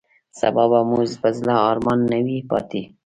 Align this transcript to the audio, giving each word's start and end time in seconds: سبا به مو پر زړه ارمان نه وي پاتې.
سبا 0.39 0.63
به 0.71 0.79
مو 0.89 0.99
پر 1.21 1.33
زړه 1.39 1.55
ارمان 1.69 1.99
نه 2.11 2.19
وي 2.25 2.37
پاتې. 2.49 2.81